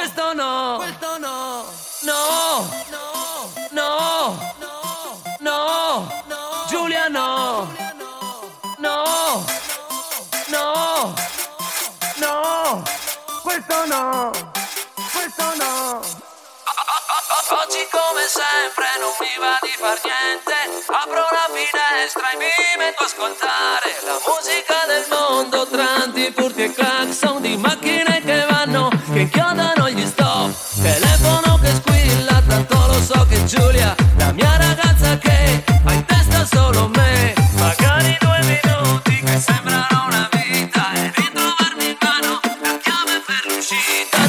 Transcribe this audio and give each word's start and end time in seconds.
questo 0.00 0.32
no, 0.32 0.76
questo 0.78 1.18
no, 1.18 1.66
no, 2.04 2.70
no, 3.70 4.38
no, 5.40 6.08
no, 6.26 6.64
Giulia 6.68 7.08
no, 7.08 7.68
no, 8.78 9.44
no, 10.48 11.14
no, 12.16 12.82
questo 13.42 13.84
no, 13.84 14.30
questo 15.12 15.54
no. 15.56 16.00
Oggi 17.50 17.86
come 17.90 18.24
sempre 18.26 18.86
non 19.00 19.12
mi 19.20 19.36
va 19.38 19.58
di 19.60 19.74
far 19.76 20.00
niente. 20.02 20.54
Apro 20.86 21.26
la 21.30 21.48
finestra 21.52 22.30
e 22.30 22.36
mi 22.38 22.48
metto 22.78 23.02
a 23.02 23.06
ascoltare 23.06 24.00
La 24.04 24.18
musica 24.26 24.86
del 24.86 25.04
mondo 25.08 25.66
Tranti, 25.66 26.32
furti 26.32 26.64
e 26.64 26.72
clacson 26.72 27.40
Di 27.40 27.56
macchine 27.56 28.22
che 28.24 28.46
vanno, 28.48 28.88
che 29.12 29.28
chiodano 29.28 29.69
per 43.90 44.19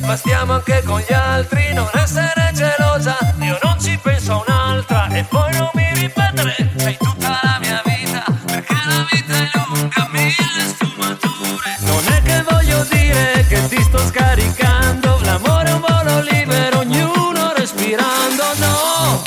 ma 0.00 0.16
stiamo 0.16 0.54
anche 0.54 0.82
con 0.84 1.00
gli 1.00 1.12
altri, 1.12 1.72
non 1.72 1.88
essere 1.94 2.50
gelosa, 2.54 3.16
io 3.40 3.58
non 3.62 3.80
ci 3.80 3.98
penso 4.02 4.32
a 4.32 4.44
un'altra 4.46 5.08
e 5.08 5.24
poi 5.24 5.52
non 5.56 5.70
mi 5.74 5.88
ripetere, 5.94 6.70
sei 6.76 6.96
tutta 6.98 7.40
la 7.42 7.58
mia 7.60 7.82
vita, 7.84 8.24
perché 8.46 8.74
la 8.86 9.06
vita 9.10 9.34
è 9.34 9.50
lunga, 9.52 10.08
mille 10.10 10.74
sfumature. 10.76 11.76
Non 11.80 12.02
è 12.12 12.22
che 12.22 12.42
voglio 12.48 12.86
dire 12.90 13.46
che 13.48 13.68
ti 13.68 13.82
sto 13.82 13.98
scaricando, 13.98 15.20
l'amore 15.22 15.68
è 15.68 15.72
un 15.72 15.80
volo 15.80 16.20
libero, 16.20 16.78
ognuno 16.78 17.52
respirando, 17.56 18.44
no, 18.58 19.22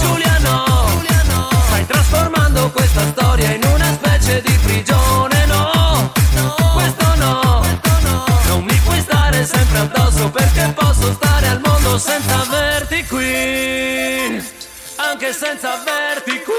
Giulia 0.00 0.38
no, 0.38 0.64
Giulia 0.90 1.22
no, 1.28 1.48
stai 1.66 1.86
trasformando 1.86 2.70
questa 2.70 3.02
storia 3.08 3.52
in 3.52 3.64
una 3.64 3.84
specie 3.92 4.03
perché 10.44 10.72
posso 10.74 11.12
stare 11.14 11.46
al 11.48 11.60
mondo 11.64 11.98
senza 11.98 12.40
averti 12.40 13.04
qui, 13.06 14.42
anche 14.96 15.32
senza 15.32 15.80
averti 15.80 16.42
qui. 16.42 16.52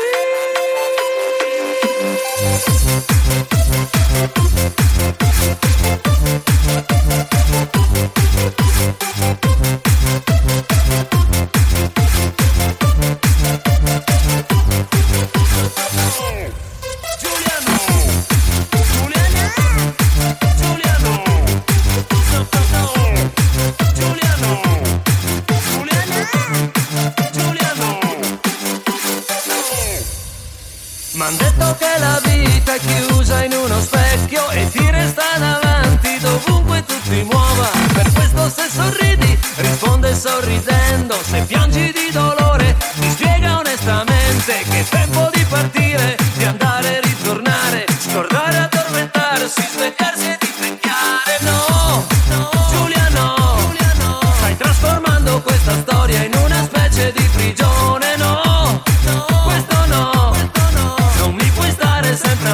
Detto 31.55 31.75
che 31.77 31.99
la 31.99 32.21
vita 32.23 32.73
è 32.75 32.79
chiusa 32.79 33.43
in 33.43 33.53
uno 33.53 33.79
specchio 33.81 34.49
e 34.49 34.69
ti 34.69 34.89
resta 34.89 35.23
davanti 35.37 36.19
dovunque 36.19 36.83
tu 36.85 36.93
ti 37.03 37.23
muova. 37.23 37.69
Per 37.93 38.11
questo 38.13 38.49
se 38.49 38.69
sorridi, 38.69 39.39
risponde 39.55 40.15
sorridendo. 40.15 41.15
Se 41.23 41.41
piangi 41.41 41.91
di 41.91 42.11
dolore, 42.11 42.34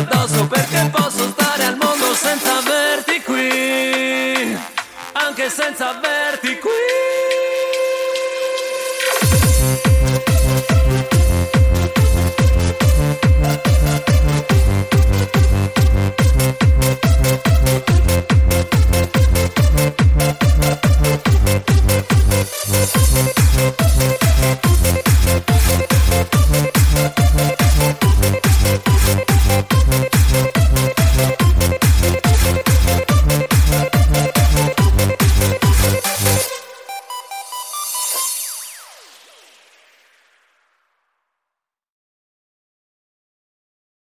addosso 0.01 0.47
perché 0.47 0.89
posso 0.91 1.29
stare 1.29 1.65
al 1.65 1.77
mondo 1.77 2.13
senza 2.13 2.57
averti 2.57 3.21
qui, 3.21 4.57
anche 5.13 5.49
senza 5.49 5.89
averti 5.89 6.57
qui. 6.59 6.69